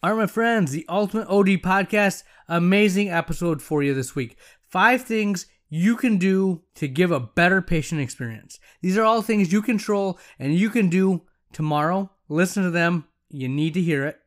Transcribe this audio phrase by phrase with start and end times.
[0.00, 4.38] All right, my friends, the Ultimate OD Podcast, amazing episode for you this week.
[4.60, 8.60] Five things you can do to give a better patient experience.
[8.80, 11.22] These are all things you control and you can do
[11.52, 12.12] tomorrow.
[12.28, 13.06] Listen to them.
[13.28, 14.20] You need to hear it.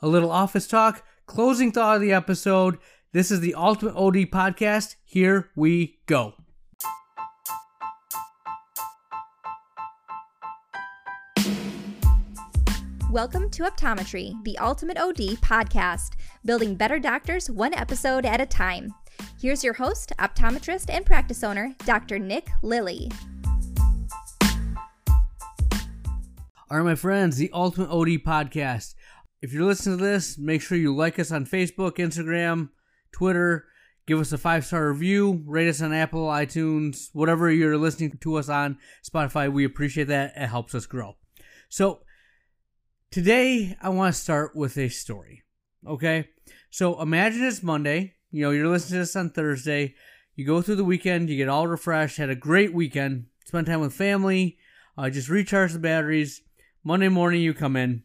[0.00, 2.78] A little office talk, closing thought of the episode.
[3.12, 4.96] This is the Ultimate OD Podcast.
[5.04, 6.41] Here we go.
[13.12, 16.12] Welcome to Optometry, the Ultimate OD podcast,
[16.46, 18.94] building better doctors one episode at a time.
[19.38, 22.18] Here's your host, optometrist, and practice owner, Dr.
[22.18, 23.10] Nick Lilly.
[26.70, 28.94] All right, my friends, the Ultimate OD Podcast.
[29.42, 32.70] If you're listening to this, make sure you like us on Facebook, Instagram,
[33.12, 33.66] Twitter.
[34.06, 35.42] Give us a five star review.
[35.44, 39.52] Rate us on Apple, iTunes, whatever you're listening to us on, Spotify.
[39.52, 40.32] We appreciate that.
[40.34, 41.16] It helps us grow.
[41.68, 42.00] So,
[43.12, 45.42] Today, I want to start with a story.
[45.86, 46.30] Okay?
[46.70, 48.14] So imagine it's Monday.
[48.30, 49.94] You know, you're listening to this on Thursday.
[50.34, 53.80] You go through the weekend, you get all refreshed, had a great weekend, spend time
[53.80, 54.56] with family,
[54.96, 56.40] uh, just recharge the batteries.
[56.82, 58.02] Monday morning, you come in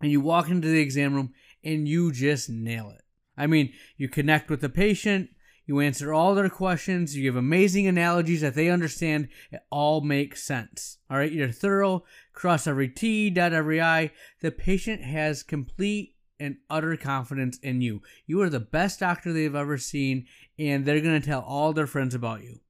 [0.00, 3.02] and you walk into the exam room and you just nail it.
[3.36, 5.30] I mean, you connect with the patient,
[5.66, 7.16] you answer all their questions.
[7.16, 9.28] You give amazing analogies that they understand.
[9.50, 10.98] It all makes sense.
[11.10, 14.10] All right, you're thorough, cross every T, dot every I.
[14.40, 18.02] The patient has complete and utter confidence in you.
[18.26, 20.26] You are the best doctor they've ever seen,
[20.58, 22.60] and they're going to tell all their friends about you.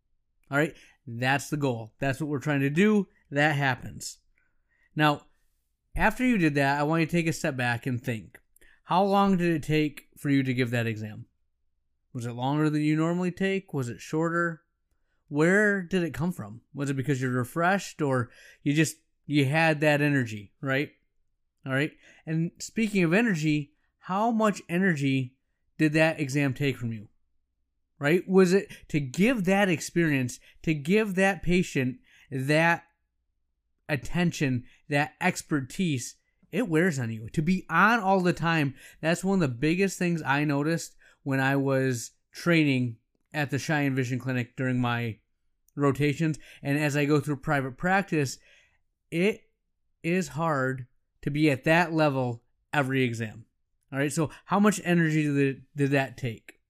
[0.50, 0.74] All right,
[1.06, 1.92] that's the goal.
[1.98, 3.08] That's what we're trying to do.
[3.30, 4.18] That happens.
[4.94, 5.22] Now,
[5.96, 8.38] after you did that, I want you to take a step back and think.
[8.84, 11.26] How long did it take for you to give that exam?
[12.14, 13.74] Was it longer than you normally take?
[13.74, 14.62] Was it shorter?
[15.28, 16.60] Where did it come from?
[16.72, 18.30] Was it because you're refreshed or
[18.62, 20.90] you just you had that energy, right?
[21.66, 21.92] All right.
[22.24, 25.34] And speaking of energy, how much energy
[25.76, 27.08] did that exam take from you?
[27.98, 28.28] Right?
[28.28, 31.98] Was it to give that experience, to give that patient
[32.30, 32.84] that
[33.88, 36.16] attention, that expertise,
[36.52, 37.28] it wears on you.
[37.30, 40.94] To be on all the time, that's one of the biggest things I noticed
[41.24, 42.96] when I was training
[43.32, 45.18] at the Cheyenne Vision Clinic during my
[45.74, 46.38] rotations.
[46.62, 48.38] And as I go through private practice,
[49.10, 49.42] it
[50.02, 50.86] is hard
[51.22, 52.42] to be at that level
[52.72, 53.46] every exam.
[53.92, 56.60] All right, so how much energy did, did that take?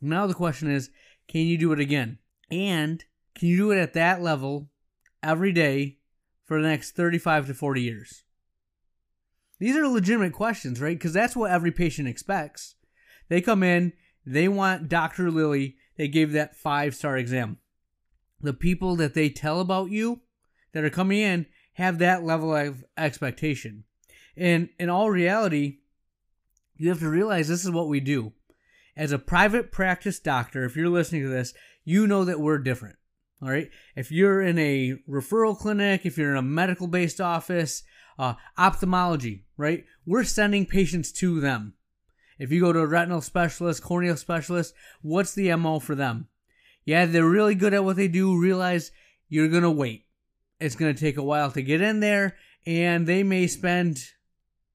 [0.00, 0.90] Now the question is
[1.26, 2.18] can you do it again?
[2.50, 3.04] And
[3.34, 4.70] can you do it at that level
[5.22, 5.98] every day
[6.44, 8.24] for the next 35 to 40 years?
[9.58, 10.96] These are legitimate questions, right?
[10.96, 12.76] Because that's what every patient expects.
[13.28, 13.92] They come in,
[14.24, 15.30] they want Dr.
[15.30, 17.58] Lilly, they gave that five star exam.
[18.40, 20.20] The people that they tell about you
[20.72, 23.84] that are coming in have that level of expectation.
[24.36, 25.78] And in all reality,
[26.76, 28.32] you have to realize this is what we do.
[28.96, 32.96] As a private practice doctor, if you're listening to this, you know that we're different.
[33.40, 33.70] All right.
[33.94, 37.82] If you're in a referral clinic, if you're in a medical based office,
[38.18, 39.84] uh, ophthalmology, right?
[40.04, 41.74] We're sending patients to them.
[42.38, 46.28] If you go to a retinal specialist, corneal specialist, what's the MO for them?
[46.84, 48.40] Yeah, they're really good at what they do.
[48.40, 48.92] Realize
[49.28, 50.06] you're going to wait.
[50.60, 54.00] It's going to take a while to get in there, and they may spend,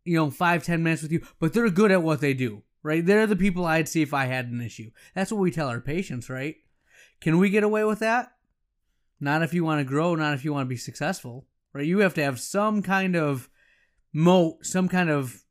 [0.05, 3.05] you know, five, ten minutes with you, but they're good at what they do, right?
[3.05, 4.91] They're the people I'd see if I had an issue.
[5.15, 6.55] That's what we tell our patients, right?
[7.19, 8.33] Can we get away with that?
[9.19, 11.85] Not if you want to grow, not if you want to be successful, right?
[11.85, 13.49] You have to have some kind of
[14.13, 15.42] moat, some kind of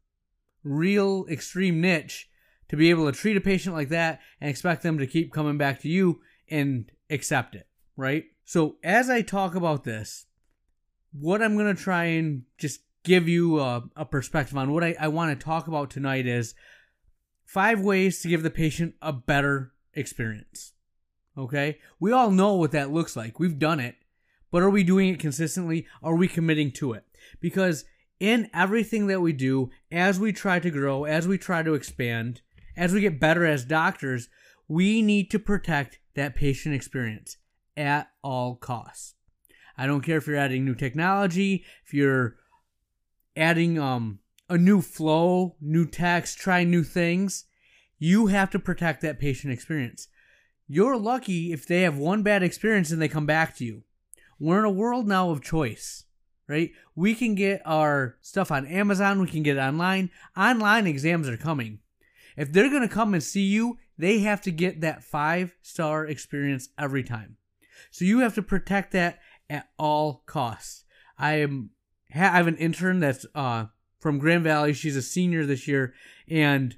[0.64, 2.28] real extreme niche
[2.68, 5.58] to be able to treat a patient like that and expect them to keep coming
[5.58, 8.24] back to you and accept it, right?
[8.44, 10.26] So, as I talk about this,
[11.12, 14.94] what I'm going to try and just give you a, a perspective on what I,
[14.98, 16.54] I want to talk about tonight is
[17.44, 20.72] five ways to give the patient a better experience.
[21.36, 21.78] Okay?
[22.00, 23.38] We all know what that looks like.
[23.38, 23.96] We've done it.
[24.50, 25.86] But are we doing it consistently?
[26.02, 27.04] Are we committing to it?
[27.40, 27.84] Because
[28.22, 32.40] in everything that we do, as we try to grow, as we try to expand,
[32.76, 34.28] as we get better as doctors,
[34.68, 37.38] we need to protect that patient experience
[37.76, 39.14] at all costs.
[39.76, 42.36] I don't care if you're adding new technology, if you're
[43.36, 47.46] adding um, a new flow, new text, trying new things,
[47.98, 50.06] you have to protect that patient experience.
[50.68, 53.82] You're lucky if they have one bad experience and they come back to you.
[54.38, 56.04] We're in a world now of choice
[56.48, 56.70] right?
[56.94, 60.10] We can get our stuff on Amazon, we can get it online.
[60.36, 61.80] Online exams are coming.
[62.36, 66.06] If they're going to come and see you, they have to get that five star
[66.06, 67.36] experience every time.
[67.90, 69.18] So you have to protect that
[69.50, 70.84] at all costs.
[71.18, 71.70] I am
[72.14, 73.66] I have an intern that's uh
[74.00, 74.72] from Grand Valley.
[74.72, 75.94] She's a senior this year,
[76.28, 76.76] and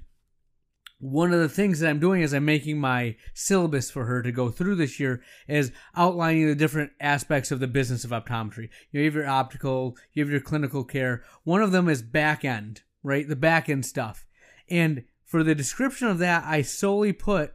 [1.11, 4.31] one of the things that I'm doing is I'm making my syllabus for her to
[4.31, 8.69] go through this year is outlining the different aspects of the business of optometry.
[8.91, 11.23] You, have your optical, you have your clinical care.
[11.43, 13.27] One of them is back end, right?
[13.27, 14.25] The back end stuff.
[14.67, 17.53] And for the description of that, I solely put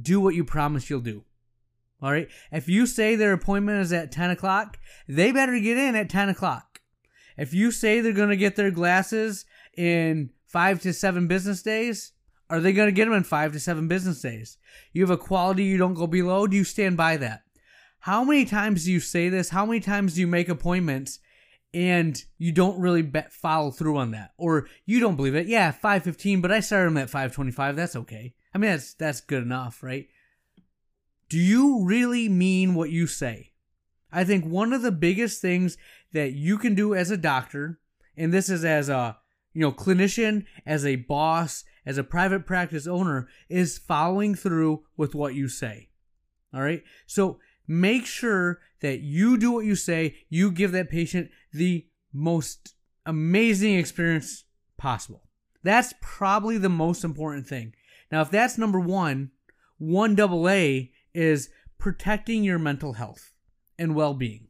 [0.00, 1.24] do what you promise you'll do.
[2.00, 2.28] All right.
[2.50, 6.30] If you say their appointment is at 10 o'clock, they better get in at 10
[6.30, 6.80] o'clock.
[7.36, 9.44] If you say they're going to get their glasses
[9.76, 12.12] in five to seven business days,
[12.50, 14.58] are they going to get them in five to seven business days?
[14.92, 16.46] You have a quality you don't go below.
[16.46, 17.42] Do you stand by that?
[18.00, 19.50] How many times do you say this?
[19.50, 21.20] How many times do you make appointments
[21.72, 24.32] and you don't really follow through on that?
[24.36, 25.46] Or you don't believe it?
[25.46, 27.76] Yeah, 515, but I started them at 525.
[27.76, 28.34] That's okay.
[28.54, 30.08] I mean, that's, that's good enough, right?
[31.28, 33.52] Do you really mean what you say?
[34.12, 35.78] I think one of the biggest things
[36.12, 37.78] that you can do as a doctor,
[38.16, 39.16] and this is as a
[39.52, 45.14] you know, clinician, as a boss, as a private practice owner, is following through with
[45.14, 45.88] what you say.
[46.54, 46.82] All right.
[47.06, 52.74] So make sure that you do what you say, you give that patient the most
[53.06, 54.44] amazing experience
[54.76, 55.22] possible.
[55.62, 57.74] That's probably the most important thing.
[58.10, 59.30] Now, if that's number one,
[59.78, 61.48] one double A is
[61.78, 63.32] protecting your mental health
[63.78, 64.48] and well being.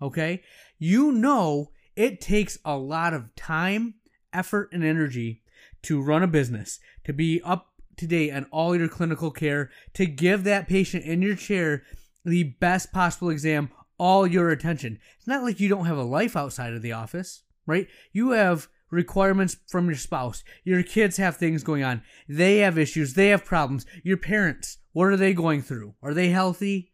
[0.00, 0.42] Okay.
[0.78, 3.94] You know, it takes a lot of time
[4.34, 5.42] effort and energy
[5.82, 10.04] to run a business, to be up to date on all your clinical care, to
[10.04, 11.84] give that patient in your chair
[12.24, 14.98] the best possible exam, all your attention.
[15.16, 17.86] It's not like you don't have a life outside of the office, right?
[18.12, 20.42] You have requirements from your spouse.
[20.64, 22.02] Your kids have things going on.
[22.28, 23.14] They have issues.
[23.14, 23.86] They have problems.
[24.02, 25.94] Your parents, what are they going through?
[26.02, 26.92] Are they healthy?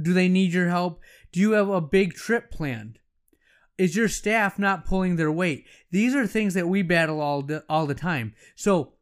[0.00, 1.00] Do they need your help?
[1.32, 2.98] Do you have a big trip planned?
[3.76, 5.66] Is your staff not pulling their weight?
[5.90, 8.34] These are things that we battle all the, all the time.
[8.54, 8.94] So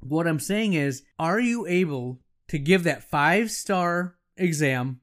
[0.00, 5.00] what I'm saying is, are you able to give that five star exam,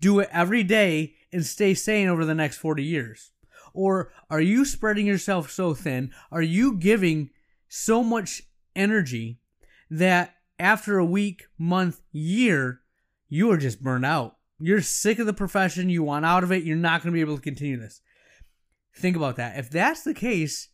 [0.00, 3.32] do it every day, and stay sane over the next 40 years?
[3.74, 6.12] Or are you spreading yourself so thin?
[6.30, 7.30] Are you giving
[7.68, 8.42] so much
[8.74, 9.40] energy
[9.90, 12.80] that after a week, month, year,
[13.28, 14.36] you are just burned out?
[14.58, 15.90] You're sick of the profession.
[15.90, 16.62] You want out of it.
[16.62, 18.00] You're not going to be able to continue this.
[18.96, 19.58] Think about that.
[19.58, 20.68] If that's the case,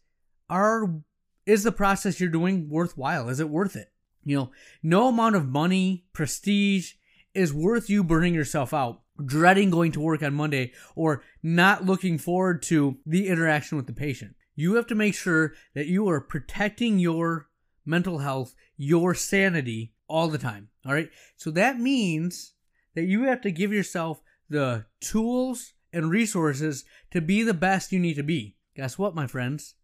[0.48, 1.00] are
[1.44, 3.28] is the process you're doing worthwhile?
[3.28, 3.92] Is it worth it?
[4.24, 4.50] You know,
[4.82, 6.92] no amount of money, prestige
[7.34, 12.18] is worth you burning yourself out, dreading going to work on Monday, or not looking
[12.18, 14.36] forward to the interaction with the patient.
[14.54, 17.48] You have to make sure that you are protecting your
[17.84, 20.68] mental health, your sanity all the time.
[20.86, 21.10] All right.
[21.36, 22.52] So that means
[22.94, 27.98] that you have to give yourself the tools and resources to be the best you
[27.98, 28.56] need to be.
[28.74, 29.74] Guess what, my friends?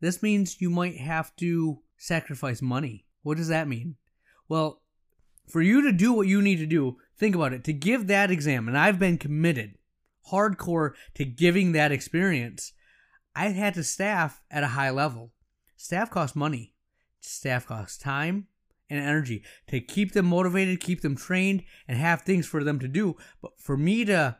[0.00, 3.06] This means you might have to sacrifice money.
[3.22, 3.96] What does that mean?
[4.48, 4.82] Well,
[5.48, 7.64] for you to do what you need to do, think about it.
[7.64, 9.74] To give that exam, and I've been committed
[10.30, 12.72] hardcore to giving that experience,
[13.34, 15.32] I had to staff at a high level.
[15.76, 16.74] Staff costs money,
[17.20, 18.46] staff costs time
[18.88, 22.88] and energy to keep them motivated, keep them trained, and have things for them to
[22.88, 23.16] do.
[23.42, 24.38] But for me to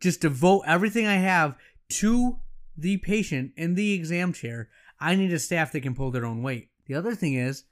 [0.00, 1.56] just devote everything I have
[1.88, 2.38] to
[2.76, 4.68] the patient in the exam chair,
[5.00, 6.70] I need a staff that can pull their own weight.
[6.86, 7.64] The other thing is,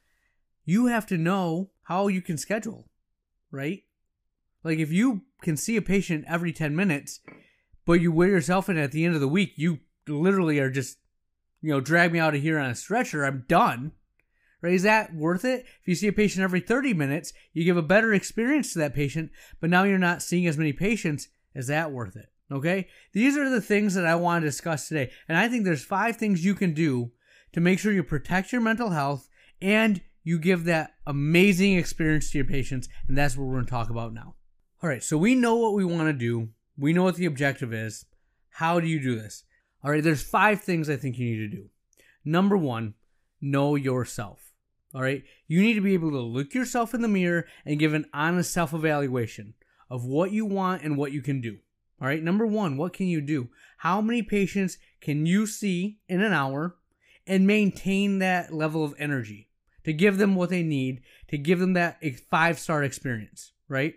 [0.65, 2.89] you have to know how you can schedule,
[3.51, 3.83] right?
[4.63, 7.21] Like if you can see a patient every 10 minutes,
[7.85, 10.99] but you wear yourself in at the end of the week, you literally are just,
[11.61, 13.93] you know, drag me out of here on a stretcher, I'm done.
[14.63, 14.73] Right?
[14.73, 15.67] Is that worth it?
[15.83, 18.95] If you see a patient every 30 minutes, you give a better experience to that
[18.95, 22.31] patient, but now you're not seeing as many patients is that worth it?
[22.51, 22.89] Okay?
[23.13, 25.11] These are the things that I want to discuss today.
[25.29, 27.13] And I think there's five things you can do
[27.53, 29.29] to make sure you protect your mental health
[29.63, 32.89] and you give that amazing experience to your patients.
[33.09, 34.35] And that's what we're going to talk about now.
[34.83, 37.73] All right, so we know what we want to do, we know what the objective
[37.73, 38.05] is.
[38.51, 39.45] How do you do this?
[39.83, 41.71] All right, there's five things I think you need to do.
[42.25, 42.95] Number one,
[43.41, 44.53] know yourself.
[44.95, 47.95] All right, you need to be able to look yourself in the mirror and give
[47.95, 49.55] an honest self evaluation
[49.95, 51.57] of what you want and what you can do.
[52.01, 53.49] All right, number one, what can you do?
[53.79, 56.75] How many patients can you see in an hour
[57.29, 59.51] and maintain that level of energy
[59.85, 63.95] to give them what they need to give them that five star experience, right?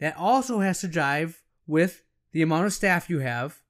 [0.00, 2.02] That also has to jive with
[2.32, 3.60] the amount of staff you have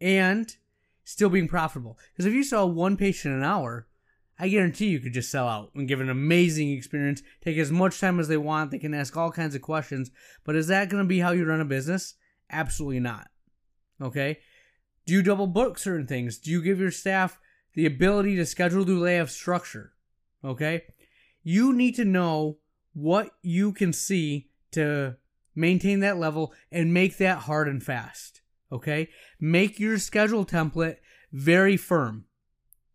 [0.00, 0.54] and
[1.02, 1.98] still being profitable.
[2.12, 3.88] Because if you saw one patient an hour,
[4.38, 8.00] I guarantee you could just sell out and give an amazing experience, take as much
[8.00, 8.70] time as they want.
[8.70, 10.10] They can ask all kinds of questions.
[10.44, 12.14] But is that going to be how you run a business?
[12.50, 13.28] Absolutely not.
[14.02, 14.38] Okay?
[15.06, 16.38] Do you double book certain things?
[16.38, 17.38] Do you give your staff
[17.74, 19.92] the ability to schedule do they have structure?
[20.44, 20.82] Okay?
[21.42, 22.58] You need to know
[22.92, 25.16] what you can see to
[25.54, 28.40] maintain that level and make that hard and fast.
[28.72, 29.10] Okay?
[29.38, 30.96] Make your schedule template
[31.32, 32.24] very firm.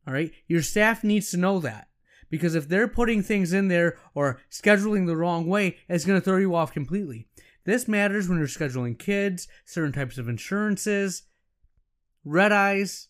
[0.10, 0.32] All right?
[0.48, 1.88] Your staff needs to know that
[2.32, 6.26] because if they're putting things in there or scheduling the wrong way, it's going to
[6.26, 7.28] throw you off completely.
[7.66, 11.28] This matters when you're scheduling kids, certain types of insurances,
[12.26, 13.10] red eyes,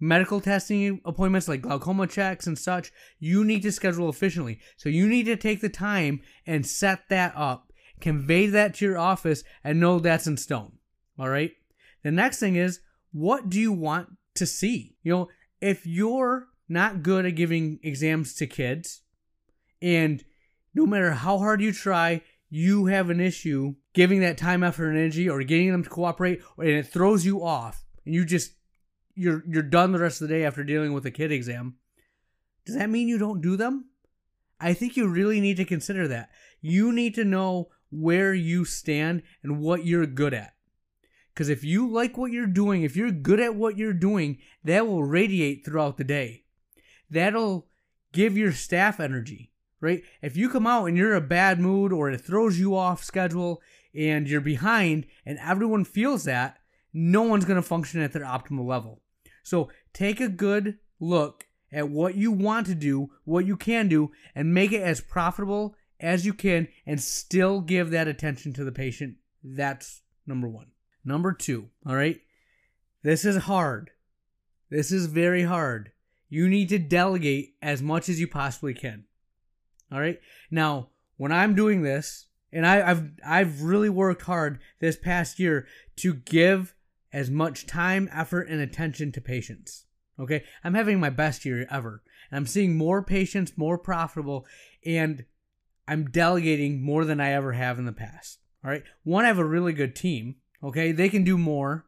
[0.00, 2.90] medical testing appointments like glaucoma checks and such.
[3.20, 4.58] You need to schedule efficiently.
[4.76, 8.98] So you need to take the time and set that up, convey that to your
[8.98, 10.78] office, and know that's in stone.
[11.16, 11.52] All right?
[12.02, 12.80] The next thing is,
[13.12, 14.96] what do you want to see?
[15.04, 15.28] You know,
[15.64, 19.00] if you're not good at giving exams to kids,
[19.80, 20.22] and
[20.74, 24.98] no matter how hard you try, you have an issue giving that time, effort, and
[24.98, 28.52] energy, or getting them to cooperate, and it throws you off, and you just
[29.14, 31.76] you're you're done the rest of the day after dealing with a kid exam.
[32.66, 33.86] Does that mean you don't do them?
[34.60, 36.28] I think you really need to consider that.
[36.60, 40.53] You need to know where you stand and what you're good at.
[41.34, 44.86] Because if you like what you're doing, if you're good at what you're doing, that
[44.86, 46.44] will radiate throughout the day.
[47.10, 47.66] That'll
[48.12, 49.50] give your staff energy,
[49.80, 50.04] right?
[50.22, 53.02] If you come out and you're in a bad mood or it throws you off
[53.02, 53.60] schedule
[53.92, 56.58] and you're behind and everyone feels that,
[56.92, 59.02] no one's going to function at their optimal level.
[59.42, 64.12] So take a good look at what you want to do, what you can do,
[64.36, 68.70] and make it as profitable as you can and still give that attention to the
[68.70, 69.16] patient.
[69.42, 70.66] That's number one.
[71.04, 72.20] Number two, all right?
[73.02, 73.90] This is hard.
[74.70, 75.92] This is very hard.
[76.28, 79.04] You need to delegate as much as you possibly can.
[79.92, 80.18] All right?
[80.50, 85.66] Now, when I'm doing this, and I, have I've really worked hard this past year
[85.96, 86.74] to give
[87.12, 89.84] as much time, effort, and attention to patients.
[90.18, 90.44] Okay?
[90.62, 92.02] I'm having my best year ever.
[92.30, 94.46] And I'm seeing more patients, more profitable,
[94.84, 95.24] and
[95.86, 98.40] I'm delegating more than I ever have in the past.
[98.64, 98.82] All right?
[99.02, 100.36] One, I have a really good team.
[100.64, 101.84] Okay, they can do more.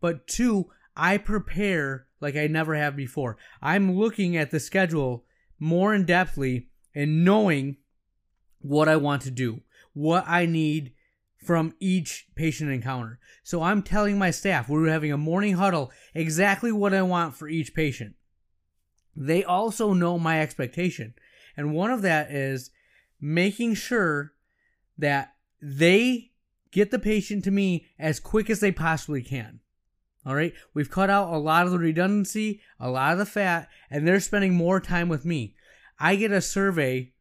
[0.00, 3.36] But two, I prepare like I never have before.
[3.60, 5.24] I'm looking at the schedule
[5.58, 7.78] more in depthly and knowing
[8.60, 9.62] what I want to do,
[9.92, 10.92] what I need
[11.36, 13.18] from each patient encounter.
[13.42, 17.48] So I'm telling my staff, we're having a morning huddle, exactly what I want for
[17.48, 18.14] each patient.
[19.16, 21.14] They also know my expectation.
[21.56, 22.70] And one of that is
[23.20, 24.32] making sure
[24.96, 26.31] that they
[26.72, 29.60] get the patient to me as quick as they possibly can.
[30.24, 33.68] All right, we've cut out a lot of the redundancy, a lot of the fat,
[33.90, 35.54] and they're spending more time with me.
[35.98, 37.12] I get a survey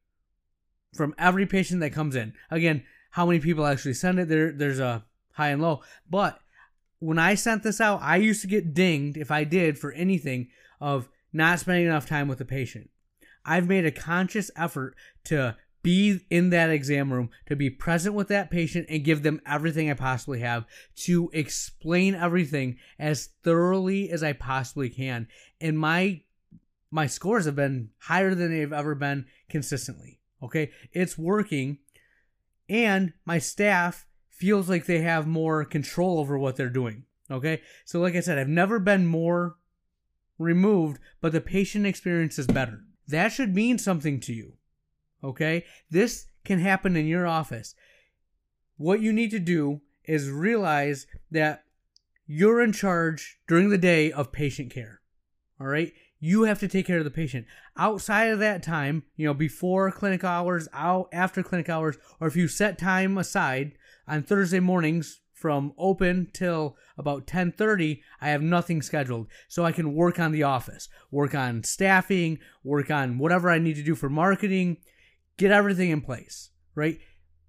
[0.95, 2.33] from every patient that comes in.
[2.49, 4.29] Again, how many people actually send it?
[4.29, 5.03] There, there's a
[5.33, 5.81] high and low.
[6.09, 6.39] But
[6.99, 10.49] when I sent this out, I used to get dinged if I did for anything
[10.79, 12.89] of not spending enough time with the patient.
[13.43, 18.27] I've made a conscious effort to be in that exam room, to be present with
[18.27, 20.65] that patient and give them everything I possibly have,
[20.97, 25.27] to explain everything as thoroughly as I possibly can.
[25.59, 26.21] And my
[26.91, 30.19] my scores have been higher than they've ever been consistently.
[30.43, 30.71] Okay?
[30.91, 31.77] It's working
[32.67, 37.03] and my staff feels like they have more control over what they're doing.
[37.29, 37.61] Okay?
[37.85, 39.55] So like I said, I've never been more
[40.37, 42.81] removed, but the patient experience is better.
[43.07, 44.53] That should mean something to you.
[45.23, 45.65] Okay?
[45.89, 47.75] This can happen in your office.
[48.77, 51.63] What you need to do is realize that
[52.25, 55.01] you're in charge during the day of patient care.
[55.59, 55.93] All right?
[56.19, 57.45] You have to take care of the patient.
[57.77, 62.35] Outside of that time, you know, before clinic hours, out after clinic hours, or if
[62.35, 63.73] you set time aside
[64.07, 69.95] on Thursday mornings from open till about 10:30 I have nothing scheduled so I can
[69.95, 74.07] work on the office work on staffing work on whatever I need to do for
[74.07, 74.77] marketing
[75.41, 76.99] Get everything in place, right?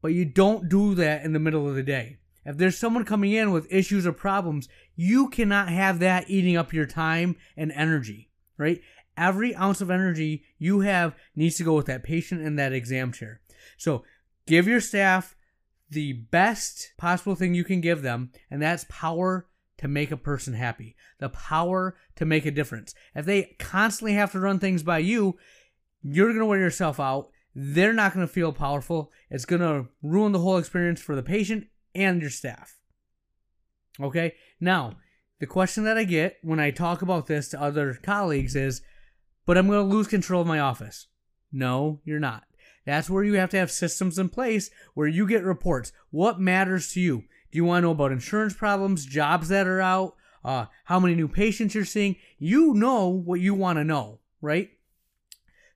[0.00, 2.16] But you don't do that in the middle of the day.
[2.42, 6.72] If there's someone coming in with issues or problems, you cannot have that eating up
[6.72, 8.80] your time and energy, right?
[9.14, 13.12] Every ounce of energy you have needs to go with that patient in that exam
[13.12, 13.42] chair.
[13.76, 14.04] So
[14.46, 15.36] give your staff
[15.90, 20.54] the best possible thing you can give them, and that's power to make a person
[20.54, 22.94] happy, the power to make a difference.
[23.14, 25.36] If they constantly have to run things by you,
[26.02, 29.12] you're going to wear yourself out they're not going to feel powerful.
[29.30, 32.78] It's going to ruin the whole experience for the patient and your staff.
[34.00, 34.34] Okay?
[34.60, 34.96] Now,
[35.40, 38.82] the question that I get when I talk about this to other colleagues is,
[39.44, 41.08] but I'm going to lose control of my office.
[41.52, 42.44] No, you're not.
[42.86, 45.92] That's where you have to have systems in place where you get reports.
[46.10, 47.24] What matters to you?
[47.50, 51.14] Do you want to know about insurance problems, jobs that are out, uh, how many
[51.14, 52.16] new patients you're seeing.
[52.38, 54.70] You know what you want to know, right?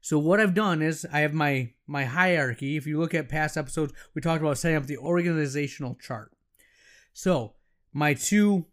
[0.06, 2.76] So what I've done is I have my my hierarchy.
[2.76, 6.30] If you look at past episodes, we talked about setting up the organizational chart.
[7.12, 7.54] So
[7.92, 8.66] my two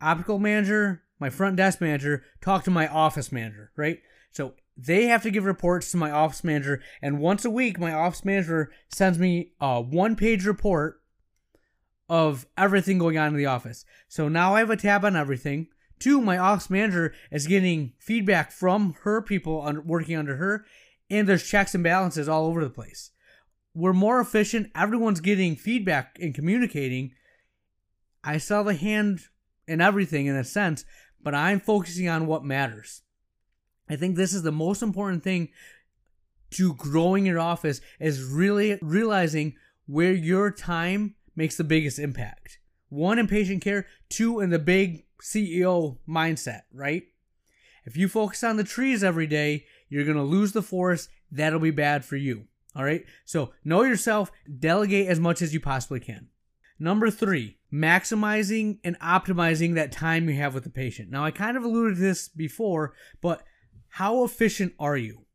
[0.00, 3.98] optical manager, my front desk manager, talk to my office manager, right?
[4.30, 7.92] So they have to give reports to my office manager, and once a week, my
[7.92, 11.02] office manager sends me a one page report
[12.08, 13.84] of everything going on in the office.
[14.06, 15.66] So now I have a tab on everything.
[16.02, 20.64] Two, my office manager is getting feedback from her people working under her,
[21.08, 23.12] and there's checks and balances all over the place.
[23.72, 24.72] We're more efficient.
[24.74, 27.12] Everyone's getting feedback and communicating.
[28.24, 29.20] I saw the hand
[29.68, 30.84] in everything in a sense,
[31.22, 33.02] but I'm focusing on what matters.
[33.88, 35.50] I think this is the most important thing
[36.50, 39.54] to growing your office is really realizing
[39.86, 42.58] where your time makes the biggest impact.
[42.88, 47.04] One in patient care, two in the big CEO mindset, right?
[47.84, 51.08] If you focus on the trees every day, you're going to lose the forest.
[51.30, 52.46] That'll be bad for you.
[52.74, 53.04] All right.
[53.24, 56.28] So know yourself, delegate as much as you possibly can.
[56.78, 61.10] Number three, maximizing and optimizing that time you have with the patient.
[61.10, 63.42] Now, I kind of alluded to this before, but
[63.88, 65.26] how efficient are you?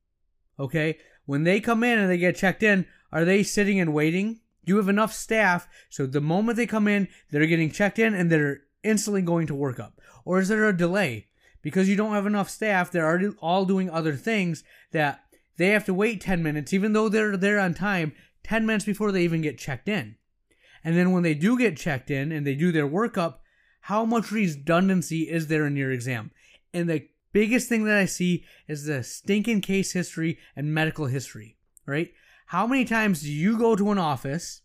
[0.60, 0.98] Okay.
[1.26, 4.40] When they come in and they get checked in, are they sitting and waiting?
[4.64, 8.30] You have enough staff so the moment they come in, they're getting checked in and
[8.30, 10.00] they're instantly going to work up?
[10.26, 11.28] Or is there a delay?
[11.62, 15.22] Because you don't have enough staff, they're already all doing other things that
[15.58, 18.14] they have to wait 10 minutes, even though they're there on time,
[18.44, 20.16] 10 minutes before they even get checked in.
[20.84, 23.40] And then when they do get checked in and they do their workup,
[23.82, 26.32] how much redundancy is there in your exam?
[26.74, 31.58] And the biggest thing that I see is the stinking case history and medical history,
[31.86, 32.12] right?
[32.48, 34.62] How many times do you go to an office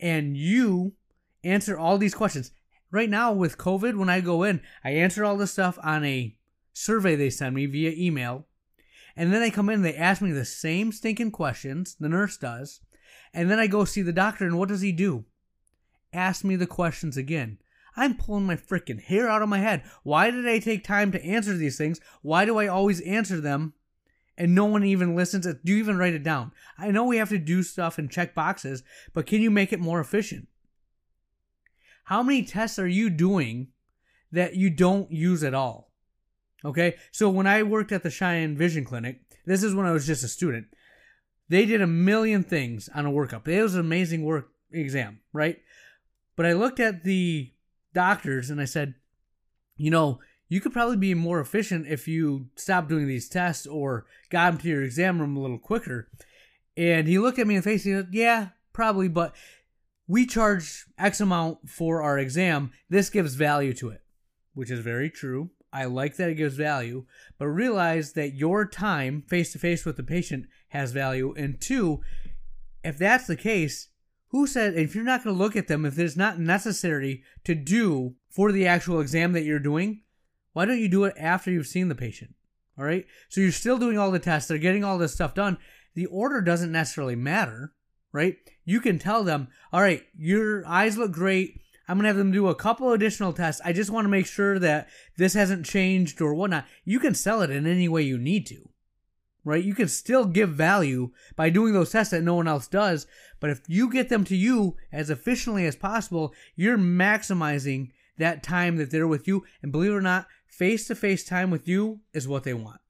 [0.00, 0.94] and you
[1.44, 2.50] answer all these questions?
[2.94, 6.36] Right now with COVID, when I go in, I answer all this stuff on a
[6.72, 8.46] survey they send me via email.
[9.16, 12.80] And then they come in, they ask me the same stinking questions, the nurse does.
[13.32, 15.24] And then I go see the doctor, and what does he do?
[16.12, 17.58] Ask me the questions again.
[17.96, 19.82] I'm pulling my freaking hair out of my head.
[20.04, 22.00] Why did I take time to answer these things?
[22.22, 23.74] Why do I always answer them
[24.38, 25.46] and no one even listens?
[25.46, 26.52] Do you even write it down?
[26.78, 29.80] I know we have to do stuff and check boxes, but can you make it
[29.80, 30.46] more efficient?
[32.04, 33.68] How many tests are you doing
[34.32, 35.90] that you don't use at all?
[36.64, 40.06] Okay, so when I worked at the Cheyenne Vision Clinic, this is when I was
[40.06, 40.66] just a student.
[41.48, 43.46] They did a million things on a workup.
[43.46, 45.58] It was an amazing work exam, right?
[46.36, 47.52] But I looked at the
[47.92, 48.94] doctors and I said,
[49.76, 54.06] you know, you could probably be more efficient if you stopped doing these tests or
[54.30, 56.08] got them to your exam room a little quicker.
[56.76, 59.34] And he looked at me in the face and he said, yeah, probably, but
[60.06, 62.72] we charge X amount for our exam.
[62.88, 64.02] This gives value to it,
[64.52, 65.50] which is very true.
[65.72, 69.96] I like that it gives value, but realize that your time face to face with
[69.96, 71.34] the patient has value.
[71.36, 72.00] And two,
[72.84, 73.88] if that's the case,
[74.28, 77.54] who said if you're not going to look at them, if it's not necessary to
[77.54, 80.02] do for the actual exam that you're doing,
[80.52, 82.34] why don't you do it after you've seen the patient?
[82.78, 83.06] All right.
[83.28, 85.58] So you're still doing all the tests, they're getting all this stuff done.
[85.94, 87.72] The order doesn't necessarily matter
[88.14, 88.36] right?
[88.64, 91.60] You can tell them, all right, your eyes look great.
[91.86, 93.60] I'm to have them do a couple additional tests.
[93.62, 96.64] I just want to make sure that this hasn't changed or whatnot.
[96.84, 98.70] You can sell it in any way you need to,
[99.44, 99.62] right?
[99.62, 103.06] You can still give value by doing those tests that no one else does.
[103.40, 108.76] But if you get them to you as efficiently as possible, you're maximizing that time
[108.76, 109.44] that they're with you.
[109.60, 112.80] And believe it or not, face to face time with you is what they want.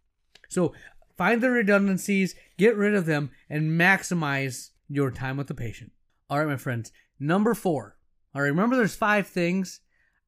[0.50, 0.74] So
[1.16, 5.92] find the redundancies, get rid of them, and maximize your time with the patient.
[6.30, 6.92] All right, my friends.
[7.18, 7.96] Number four.
[8.34, 9.80] All right, remember there's five things.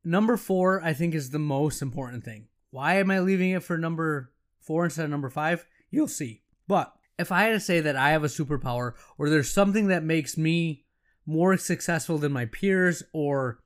[0.05, 2.49] Number four, I think, is the most important thing.
[2.71, 5.67] Why am I leaving it for number four instead of number five?
[5.91, 6.43] You'll see.
[6.69, 10.05] But if I had to say that I have a superpower or there's something that
[10.05, 10.85] makes me
[11.25, 13.61] more successful than my peers or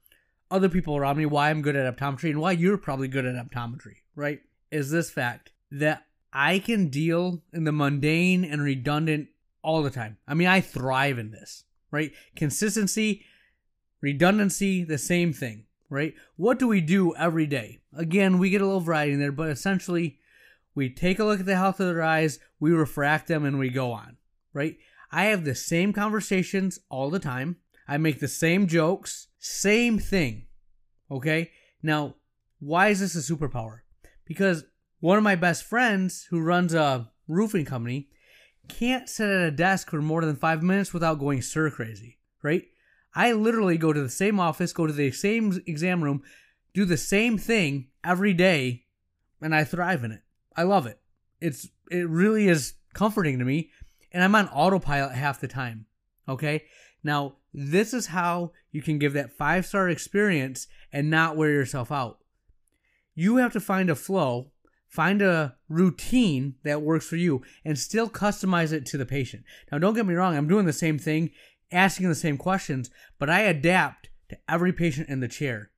[0.50, 3.34] other people around me, why I'm good at optometry and why you're probably good at
[3.34, 4.40] optometry, right?
[4.70, 9.28] Is this fact that I can deal in the mundane and redundant
[9.62, 10.18] all the time.
[10.26, 12.12] I mean, I thrive in this, right?
[12.36, 13.24] Consistency,
[14.00, 16.14] redundancy, the same thing, right?
[16.36, 17.80] What do we do every day?
[17.94, 20.18] Again, we get a little variety in there, but essentially,
[20.74, 23.70] we take a look at the health of their eyes, we refract them, and we
[23.70, 24.16] go on,
[24.52, 24.76] right?
[25.10, 27.56] I have the same conversations all the time.
[27.88, 30.46] I make the same jokes, same thing,
[31.10, 31.50] okay?
[31.82, 32.14] Now,
[32.60, 33.80] why is this a superpower?
[34.24, 34.64] Because
[35.00, 38.08] one of my best friends who runs a roofing company,
[38.68, 42.64] can't sit at a desk for more than five minutes without going stir crazy, right?
[43.14, 46.22] I literally go to the same office, go to the same exam room,
[46.72, 48.84] do the same thing every day
[49.42, 50.22] and I thrive in it.
[50.56, 51.00] I love it.
[51.40, 53.70] It's it really is comforting to me
[54.12, 55.86] and I'm on autopilot half the time.
[56.28, 56.64] Okay?
[57.02, 62.18] Now, this is how you can give that 5-star experience and not wear yourself out.
[63.14, 64.52] You have to find a flow,
[64.90, 69.44] find a routine that works for you and still customize it to the patient.
[69.72, 71.30] Now, don't get me wrong, I'm doing the same thing,
[71.72, 75.70] asking the same questions, but I adapt to every patient in the chair.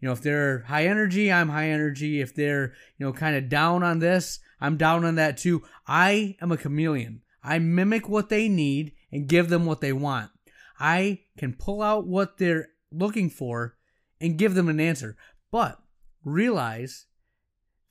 [0.00, 2.20] You know, if they're high energy, I'm high energy.
[2.20, 5.62] If they're, you know, kind of down on this, I'm down on that too.
[5.86, 7.22] I am a chameleon.
[7.42, 10.30] I mimic what they need and give them what they want.
[10.78, 13.76] I can pull out what they're looking for
[14.20, 15.16] and give them an answer.
[15.50, 15.78] But
[16.24, 17.06] realize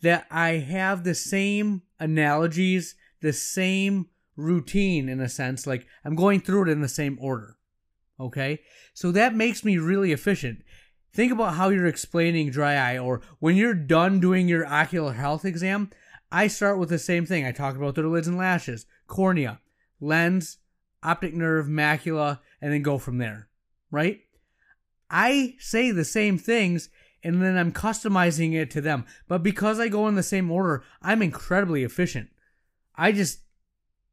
[0.03, 5.65] that I have the same analogies, the same routine in a sense.
[5.65, 7.55] Like I'm going through it in the same order.
[8.19, 8.59] Okay?
[8.93, 10.61] So that makes me really efficient.
[11.13, 15.45] Think about how you're explaining dry eye, or when you're done doing your ocular health
[15.45, 15.89] exam,
[16.31, 17.45] I start with the same thing.
[17.45, 19.61] I talk about their lids and lashes, cornea,
[20.01, 20.57] lens,
[21.03, 23.47] optic nerve, macula, and then go from there,
[23.91, 24.21] right?
[25.09, 26.89] I say the same things
[27.23, 29.05] and then I'm customizing it to them.
[29.27, 32.29] But because I go in the same order, I'm incredibly efficient.
[32.95, 33.39] I just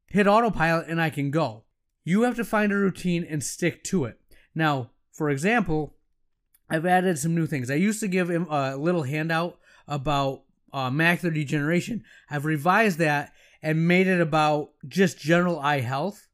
[0.07, 1.63] hit autopilot and I can go.
[2.03, 4.19] You have to find a routine and stick to it.
[4.55, 5.95] Now, for example,
[6.69, 7.69] I've added some new things.
[7.69, 10.43] I used to give him a little handout about
[10.73, 12.03] uh, macular degeneration.
[12.29, 16.27] I've revised that and made it about just general eye health.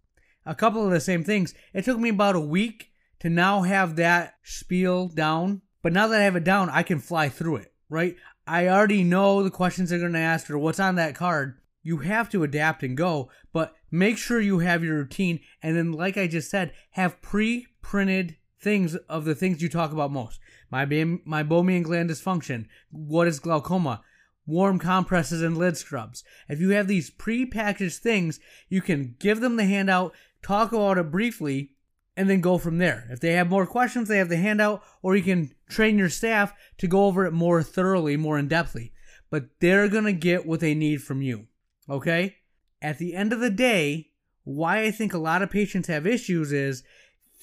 [0.45, 1.53] A couple of the same things.
[1.73, 5.61] It took me about a week to now have that spiel down.
[5.87, 8.17] But now that I have it down, I can fly through it, right?
[8.45, 11.61] I already know the questions they're going to ask or what's on that card.
[11.81, 15.39] You have to adapt and go, but make sure you have your routine.
[15.63, 19.93] And then, like I just said, have pre printed things of the things you talk
[19.93, 20.41] about most.
[20.69, 22.65] My, my meibomian gland dysfunction.
[22.91, 24.01] What is glaucoma?
[24.45, 26.21] warm compresses and lid scrubs.
[26.49, 31.11] If you have these pre-packaged things, you can give them the handout, talk about it
[31.11, 31.71] briefly,
[32.17, 33.07] and then go from there.
[33.11, 36.51] If they have more questions, they have the handout, or you can train your staff
[36.79, 38.91] to go over it more thoroughly, more in depthly.
[39.29, 41.45] But they're gonna get what they need from you.
[41.87, 42.37] Okay?
[42.81, 44.09] At the end of the day,
[44.43, 46.83] why I think a lot of patients have issues is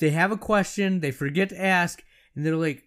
[0.00, 2.02] they have a question, they forget to ask,
[2.34, 2.82] and they're like,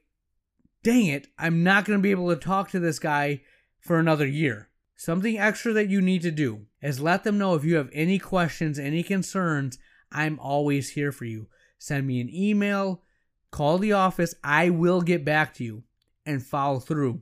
[0.84, 3.42] dang it, I'm not gonna be able to talk to this guy
[3.80, 4.68] for another year.
[4.98, 8.20] Something extra that you need to do is let them know if you have any
[8.20, 9.78] questions, any concerns,
[10.12, 11.48] I'm always here for you.
[11.78, 13.04] Send me an email,
[13.52, 15.84] call the office, I will get back to you
[16.26, 17.22] and follow through.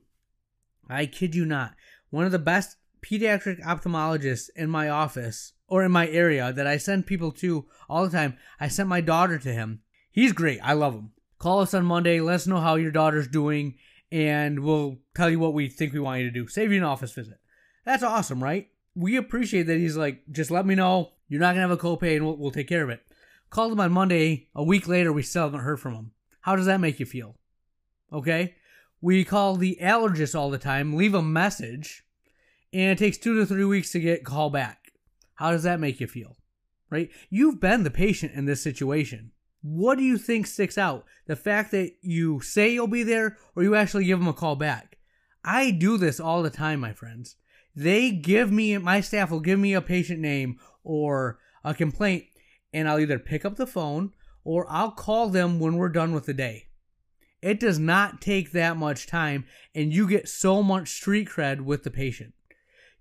[0.89, 1.73] I kid you not.
[2.09, 6.77] One of the best pediatric ophthalmologists in my office or in my area that I
[6.77, 9.81] send people to all the time, I sent my daughter to him.
[10.11, 10.59] He's great.
[10.63, 11.11] I love him.
[11.39, 12.21] Call us on Monday.
[12.21, 13.75] Let us know how your daughter's doing
[14.11, 16.47] and we'll tell you what we think we want you to do.
[16.47, 17.37] Save you an office visit.
[17.83, 18.69] That's awesome, right?
[18.95, 21.11] We appreciate that he's like, just let me know.
[21.27, 23.01] You're not going to have a copay and we'll, we'll take care of it.
[23.49, 24.47] Called him on Monday.
[24.55, 26.11] A week later, we still haven't heard from him.
[26.41, 27.35] How does that make you feel?
[28.11, 28.55] Okay?
[29.01, 32.03] We call the allergist all the time, leave a message,
[32.73, 34.91] and it takes two to three weeks to get call back.
[35.35, 36.37] How does that make you feel?
[36.89, 37.09] Right?
[37.29, 39.31] You've been the patient in this situation.
[39.61, 41.05] What do you think sticks out?
[41.25, 44.55] The fact that you say you'll be there or you actually give them a call
[44.55, 44.97] back?
[45.43, 47.35] I do this all the time, my friends.
[47.75, 52.25] They give me, my staff will give me a patient name or a complaint,
[52.75, 54.11] and I'll either pick up the phone
[54.43, 56.67] or I'll call them when we're done with the day.
[57.41, 61.83] It does not take that much time, and you get so much street cred with
[61.83, 62.33] the patient.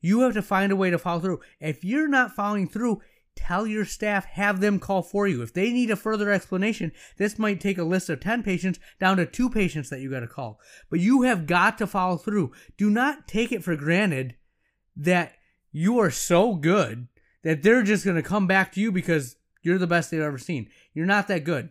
[0.00, 1.40] You have to find a way to follow through.
[1.60, 3.02] If you're not following through,
[3.34, 5.42] tell your staff, have them call for you.
[5.42, 9.16] If they need a further explanation, this might take a list of 10 patients down
[9.16, 10.60] to two patients that you got to call.
[10.88, 12.52] But you have got to follow through.
[12.76, 14.36] Do not take it for granted
[14.94, 15.32] that
[15.72, 17.08] you are so good
[17.42, 20.38] that they're just going to come back to you because you're the best they've ever
[20.38, 20.68] seen.
[20.92, 21.70] You're not that good.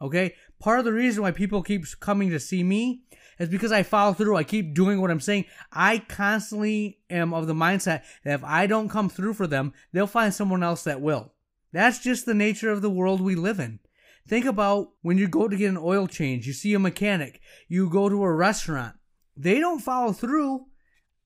[0.00, 0.34] Okay?
[0.58, 3.02] Part of the reason why people keep coming to see me
[3.38, 4.36] is because I follow through.
[4.36, 5.44] I keep doing what I'm saying.
[5.72, 10.06] I constantly am of the mindset that if I don't come through for them, they'll
[10.06, 11.32] find someone else that will.
[11.72, 13.80] That's just the nature of the world we live in.
[14.26, 17.88] Think about when you go to get an oil change, you see a mechanic, you
[17.88, 18.96] go to a restaurant.
[19.36, 20.66] They don't follow through.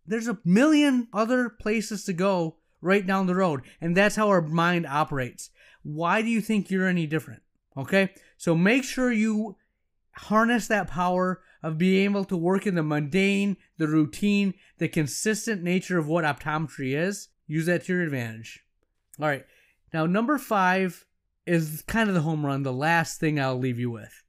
[0.07, 3.63] There's a million other places to go right down the road.
[3.81, 5.51] And that's how our mind operates.
[5.83, 7.43] Why do you think you're any different?
[7.77, 8.13] Okay?
[8.37, 9.57] So make sure you
[10.13, 15.63] harness that power of being able to work in the mundane, the routine, the consistent
[15.63, 17.29] nature of what optometry is.
[17.47, 18.65] Use that to your advantage.
[19.21, 19.45] All right.
[19.93, 21.07] Now, number five
[21.47, 24.23] is kind of the home run, the last thing I'll leave you with.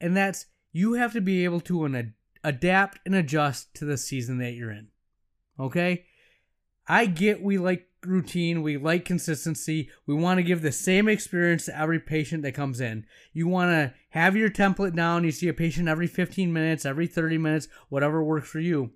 [0.00, 4.38] And that's you have to be able to an, adapt and adjust to the season
[4.38, 4.88] that you're in.
[5.60, 6.06] Okay?
[6.88, 9.88] I get we like routine, we like consistency.
[10.06, 13.06] We want to give the same experience to every patient that comes in.
[13.32, 15.24] You want to have your template down.
[15.24, 18.90] You see a patient every 15 minutes, every 30 minutes, whatever works for you.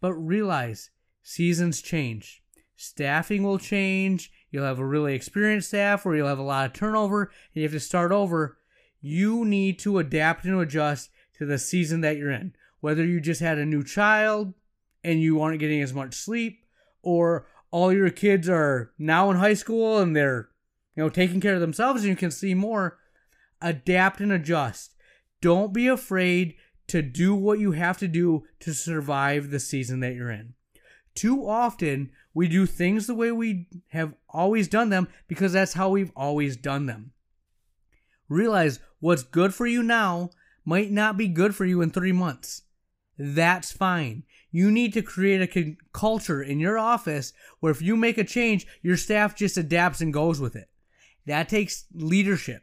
[0.00, 0.90] But realize
[1.22, 2.42] seasons change.
[2.76, 4.32] Staffing will change.
[4.50, 7.62] You'll have a really experienced staff or you'll have a lot of turnover and you
[7.62, 8.58] have to start over.
[9.00, 12.54] You need to adapt and adjust to the season that you're in.
[12.80, 14.54] Whether you just had a new child
[15.02, 16.64] and you aren't getting as much sleep,
[17.04, 20.48] or all your kids are now in high school and they're
[20.96, 22.98] you know taking care of themselves and you can see more.
[23.60, 24.94] Adapt and adjust.
[25.40, 26.54] Don't be afraid
[26.86, 30.54] to do what you have to do to survive the season that you're in.
[31.16, 35.88] Too often we do things the way we have always done them because that's how
[35.88, 37.10] we've always done them.
[38.28, 40.30] Realize what's good for you now
[40.64, 42.62] might not be good for you in 3 months
[43.18, 44.24] that's fine
[44.54, 48.68] you need to create a culture in your office where if you make a change,
[48.82, 50.68] your staff just adapts and goes with it.
[51.26, 52.62] That takes leadership.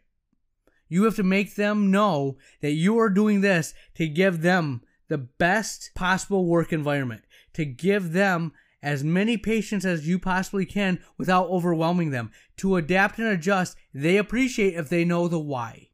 [0.87, 5.17] You have to make them know that you are doing this to give them the
[5.17, 7.23] best possible work environment,
[7.55, 12.31] to give them as many patients as you possibly can without overwhelming them.
[12.57, 15.89] To adapt and adjust, they appreciate if they know the why.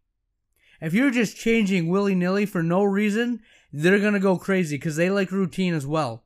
[0.80, 5.10] If you're just changing willy nilly for no reason, they're to go crazy because they
[5.10, 6.24] like routine as well.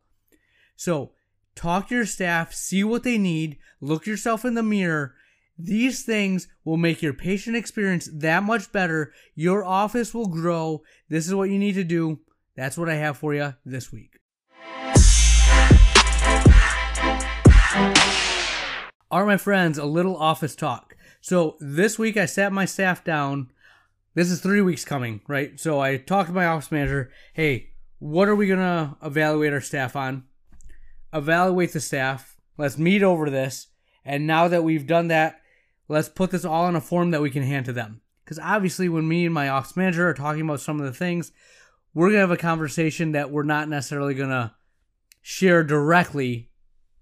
[0.75, 1.11] So,
[1.55, 5.15] talk to your staff, see what they need, look yourself in the mirror.
[5.57, 9.13] These things will make your patient experience that much better.
[9.35, 10.81] Your office will grow.
[11.09, 12.19] This is what you need to do.
[12.55, 14.17] That's what I have for you this week.
[19.11, 20.95] Right, my friends, a little office talk.
[21.21, 23.51] So this week I sat my staff down
[24.13, 25.59] this is three weeks coming, right?
[25.59, 27.11] So I talked to my office manager.
[27.33, 30.23] Hey, what are we gonna evaluate our staff on?
[31.13, 32.37] Evaluate the staff.
[32.57, 33.67] Let's meet over this.
[34.03, 35.41] And now that we've done that,
[35.87, 38.01] let's put this all in a form that we can hand to them.
[38.23, 41.31] Because obviously, when me and my office manager are talking about some of the things,
[41.93, 44.55] we're gonna have a conversation that we're not necessarily gonna
[45.21, 46.49] share directly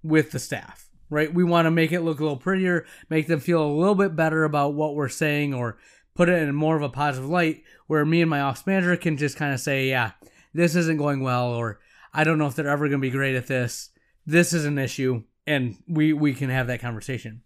[0.03, 1.33] with the staff, right?
[1.33, 4.15] We want to make it look a little prettier, make them feel a little bit
[4.15, 5.77] better about what we're saying, or
[6.19, 9.15] put it in more of a positive light where me and my ops manager can
[9.15, 10.11] just kind of say, yeah,
[10.53, 11.79] this isn't going well, or
[12.13, 13.91] I don't know if they're ever going to be great at this.
[14.25, 17.43] This is an issue, and we, we can have that conversation.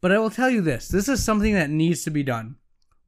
[0.00, 2.58] But I will tell you this this is something that needs to be done.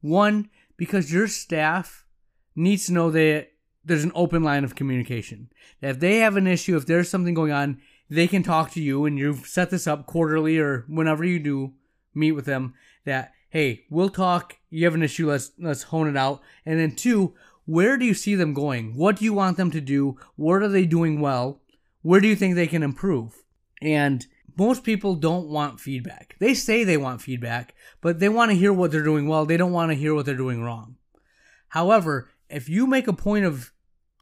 [0.01, 2.05] One, because your staff
[2.53, 3.51] needs to know that
[3.85, 5.49] there's an open line of communication.
[5.79, 8.81] That if they have an issue, if there's something going on, they can talk to
[8.81, 11.71] you, and you've set this up quarterly or whenever you do
[12.13, 12.73] meet with them.
[13.05, 14.57] That hey, we'll talk.
[14.73, 15.29] You have an issue.
[15.29, 16.41] Let's let's hone it out.
[16.65, 18.95] And then two, where do you see them going?
[18.95, 20.17] What do you want them to do?
[20.35, 21.61] What are they doing well?
[22.01, 23.43] Where do you think they can improve?
[23.83, 24.25] And
[24.57, 26.35] most people don't want feedback.
[26.39, 29.45] They say they want feedback, but they want to hear what they're doing well.
[29.45, 30.95] They don't want to hear what they're doing wrong.
[31.69, 33.71] However, if you make a point of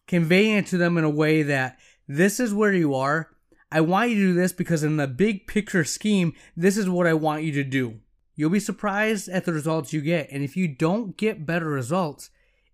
[0.05, 3.29] conveying it to them in a way that this is where you are,
[3.71, 7.07] I want you to do this because in the big picture scheme, this is what
[7.07, 8.01] I want you to do.
[8.41, 10.31] You'll be surprised at the results you get.
[10.31, 12.31] And if you don't get better results,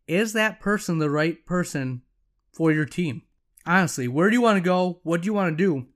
[0.07, 2.03] is that person the right person
[2.53, 3.23] for your team?
[3.65, 5.01] Honestly, where do you want to go?
[5.03, 5.87] What do you want to do?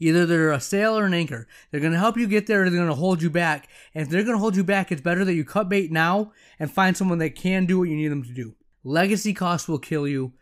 [0.00, 1.46] Either they're a sail or an anchor.
[1.70, 3.68] They're going to help you get there or they're going to hold you back.
[3.94, 6.32] And if they're going to hold you back, it's better that you cut bait now
[6.58, 8.56] and find someone that can do what you need them to do.
[8.82, 10.32] Legacy costs will kill you.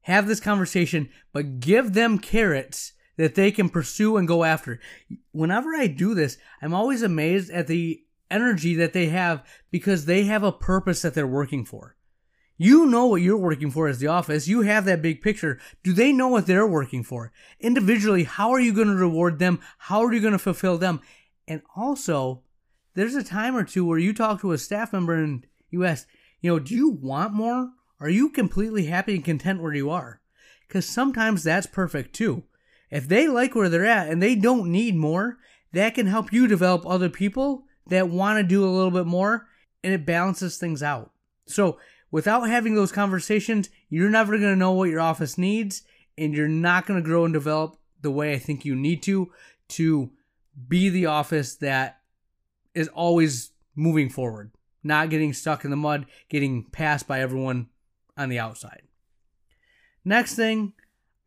[0.00, 4.80] Have this conversation, but give them carrots that they can pursue and go after.
[5.32, 10.24] Whenever I do this, I'm always amazed at the energy that they have because they
[10.24, 11.96] have a purpose that they're working for.
[12.58, 14.48] You know what you're working for as the office.
[14.48, 15.60] You have that big picture.
[15.82, 17.30] Do they know what they're working for?
[17.60, 19.60] Individually, how are you going to reward them?
[19.78, 21.00] How are you going to fulfill them?
[21.46, 22.42] And also,
[22.94, 26.08] there's a time or two where you talk to a staff member and you ask,
[26.40, 27.70] you know, do you want more?
[28.00, 30.20] Are you completely happy and content where you are?
[30.66, 32.44] Because sometimes that's perfect too.
[32.90, 35.38] If they like where they're at and they don't need more,
[35.72, 39.48] that can help you develop other people that want to do a little bit more
[39.82, 41.12] and it balances things out.
[41.46, 41.78] So,
[42.10, 45.82] without having those conversations, you're never going to know what your office needs
[46.16, 49.32] and you're not going to grow and develop the way I think you need to
[49.68, 50.10] to
[50.68, 52.00] be the office that
[52.74, 57.68] is always moving forward, not getting stuck in the mud, getting passed by everyone
[58.16, 58.82] on the outside.
[60.04, 60.72] Next thing,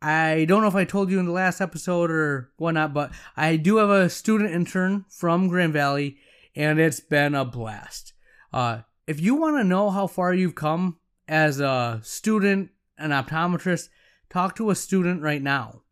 [0.02, 3.56] I don't know if I told you in the last episode or whatnot, but I
[3.56, 6.16] do have a student intern from Grand Valley,
[6.56, 8.14] and it's been a blast.
[8.52, 13.88] Uh, if you want to know how far you've come as a student, an optometrist,
[14.30, 15.82] talk to a student right now.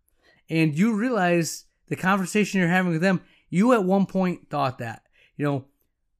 [0.49, 5.03] And you realize the conversation you're having with them, you at one point thought that,
[5.37, 5.65] you know,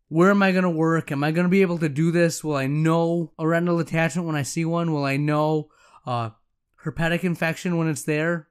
[0.09, 1.11] where am I going to work?
[1.13, 2.43] Am I going to be able to do this?
[2.43, 4.93] Will I know a retinal detachment when I see one?
[4.93, 5.69] Will I know
[6.07, 6.31] uh,
[6.85, 8.49] herpetic infection when it's there?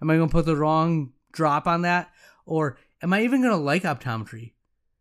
[0.00, 2.10] Am I going to put the wrong drop on that?
[2.46, 4.52] Or am I even going to like optometry?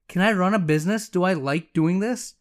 [0.08, 1.10] Can I run a business?
[1.10, 2.36] Do I like doing this?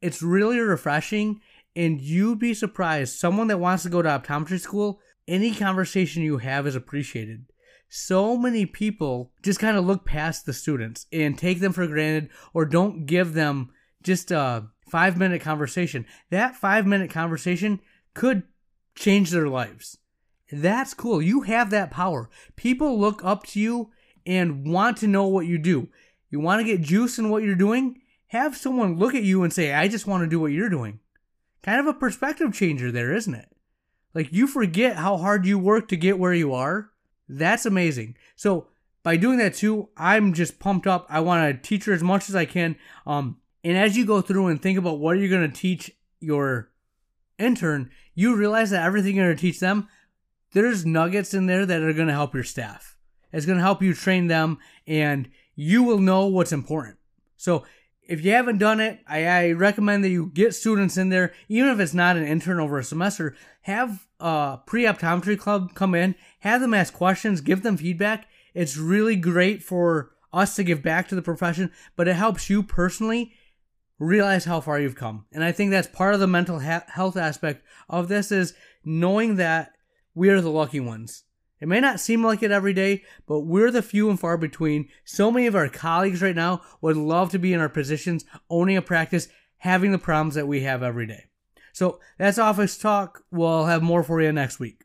[0.00, 1.40] It's really refreshing,
[1.74, 3.16] and you'd be surprised.
[3.16, 7.46] Someone that wants to go to optometry school, any conversation you have is appreciated
[7.96, 12.28] so many people just kind of look past the students and take them for granted
[12.52, 13.70] or don't give them
[14.02, 16.04] just a five minute conversation.
[16.30, 17.78] That five minute conversation
[18.12, 18.42] could
[18.94, 19.98] change their lives.
[20.50, 21.20] That's cool.
[21.20, 22.28] You have that power.
[22.56, 23.90] People look up to you
[24.26, 25.88] and want to know what you do.
[26.30, 28.00] You want to get juice in what you're doing?
[28.28, 31.00] Have someone look at you and say, I just want to do what you're doing.
[31.62, 33.48] Kind of a perspective changer there, isn't it?
[34.14, 36.90] Like you forget how hard you work to get where you are
[37.28, 38.16] that's amazing.
[38.36, 38.68] So
[39.02, 41.06] by doing that too, I'm just pumped up.
[41.08, 42.76] I want to teach her as much as I can.
[43.06, 46.70] Um, and as you go through and think about what you're going to teach your
[47.38, 49.88] intern, you realize that everything you're going to teach them,
[50.52, 52.96] there's nuggets in there that are going to help your staff.
[53.32, 56.98] It's going to help you train them, and you will know what's important.
[57.36, 57.64] So
[58.06, 61.70] if you haven't done it, I, I, recommend that you get students in there, even
[61.70, 63.34] if it's not an intern over a semester.
[63.62, 68.26] Have a pre optometry club come in, have them ask questions, give them feedback.
[68.52, 72.62] It's really great for us to give back to the profession, but it helps you
[72.62, 73.32] personally
[74.04, 75.26] realize how far you've come.
[75.32, 79.36] And I think that's part of the mental ha- health aspect of this is knowing
[79.36, 79.72] that
[80.14, 81.24] we are the lucky ones.
[81.60, 84.88] It may not seem like it every day, but we're the few and far between.
[85.04, 88.76] So many of our colleagues right now would love to be in our positions, owning
[88.76, 91.24] a practice, having the problems that we have every day.
[91.72, 93.24] So that's Office Talk.
[93.30, 94.82] We'll have more for you next week.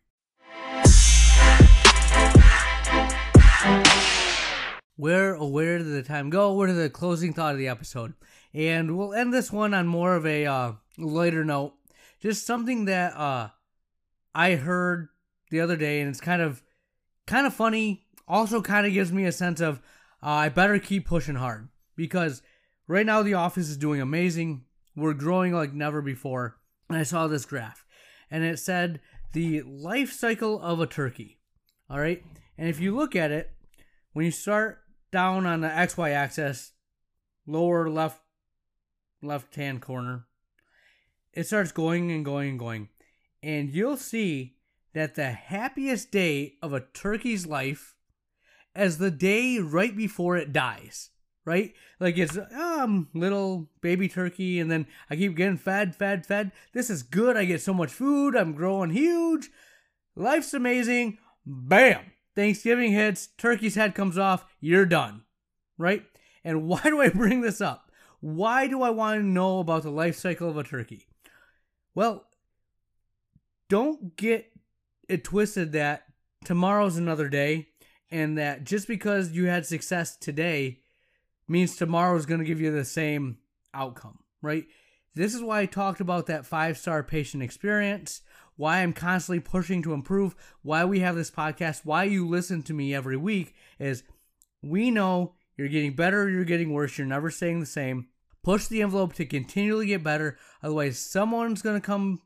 [4.96, 6.54] Where, oh, where did the time go?
[6.54, 8.14] Where did the closing thought of the episode?
[8.54, 11.74] And we'll end this one on more of a uh, lighter note.
[12.20, 13.50] Just something that uh,
[14.34, 15.10] I heard
[15.52, 16.64] the other day, and it's kind of
[17.28, 18.06] kind of funny.
[18.28, 19.80] Also, kind of gives me a sense of
[20.22, 22.42] uh, I better keep pushing hard because
[22.88, 24.66] right now the office is doing amazing.
[24.96, 26.58] We're growing like never before.
[26.90, 27.86] And I saw this graph,
[28.32, 29.00] and it said
[29.34, 31.40] the life cycle of a turkey.
[31.90, 32.24] All right,
[32.58, 33.52] and if you look at it,
[34.14, 34.82] when you start
[35.12, 36.74] down on the XY axis,
[37.46, 38.20] lower left
[39.22, 40.26] left hand corner,
[41.34, 42.90] it starts going and going and going.
[43.42, 44.56] And you'll see
[44.94, 47.96] that the happiest day of a turkey's life
[48.76, 51.10] as the day right before it dies
[51.46, 51.74] right?
[52.00, 56.52] Like it's um little baby turkey and then i keep getting fed fed fed.
[56.74, 57.36] This is good.
[57.38, 58.36] I get so much food.
[58.36, 59.50] I'm growing huge.
[60.16, 61.18] Life's amazing.
[61.48, 62.02] Bam!
[62.36, 63.30] Thanksgiving hits.
[63.36, 64.46] Turkey's head comes off.
[64.60, 65.24] You're done
[65.80, 66.04] right?
[66.44, 67.89] And why do i bring this up
[68.22, 71.08] why do i want to know about the life cycle of a turkey
[71.96, 72.26] well
[73.70, 74.52] don't get
[75.08, 76.04] it twisted that
[76.46, 77.68] tomorrow's another day
[78.12, 80.80] and that just because you had success today
[81.48, 83.38] means tomorrow is going to give you the same
[83.74, 84.66] outcome, right?
[85.16, 88.22] This is why I talked about that five star patient experience,
[88.56, 92.74] why I'm constantly pushing to improve, why we have this podcast, why you listen to
[92.74, 94.04] me every week is
[94.62, 98.08] we know you're getting better, you're getting worse, you're never staying the same.
[98.44, 102.22] Push the envelope to continually get better, otherwise, someone's going to come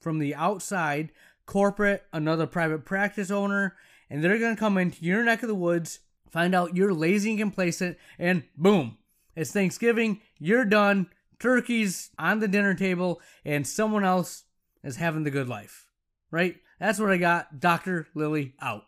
[0.00, 1.12] from the outside
[1.44, 3.76] corporate, another private practice owner,
[4.08, 6.00] and they're going to come into your neck of the woods,
[6.30, 8.96] find out you're lazy and complacent, and boom,
[9.36, 14.44] it's Thanksgiving, you're done, turkey's on the dinner table, and someone else
[14.82, 15.86] is having the good life.
[16.30, 16.56] Right?
[16.80, 17.60] That's what I got.
[17.60, 18.08] Dr.
[18.14, 18.84] Lily out.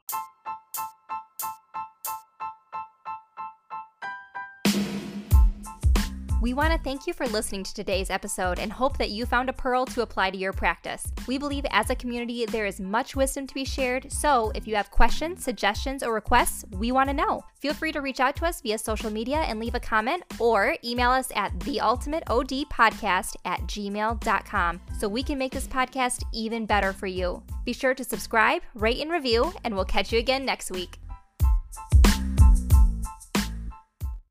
[6.47, 9.49] We want to thank you for listening to today's episode and hope that you found
[9.49, 11.05] a pearl to apply to your practice.
[11.27, 14.77] We believe as a community there is much wisdom to be shared, so if you
[14.77, 17.45] have questions, suggestions, or requests, we want to know.
[17.59, 20.77] Feel free to reach out to us via social media and leave a comment or
[20.85, 27.09] email us at theultimateodpodcast at gmail.com so we can make this podcast even better for
[27.09, 27.43] you.
[27.65, 31.01] Be sure to subscribe, rate, and review, and we'll catch you again next week.